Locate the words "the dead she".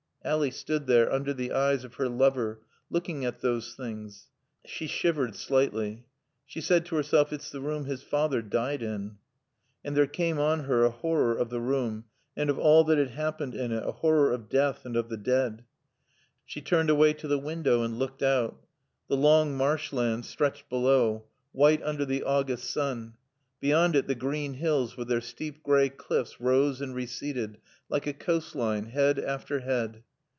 15.09-16.61